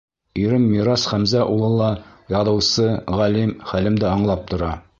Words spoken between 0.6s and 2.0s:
Мирас Хәмзә улы ла—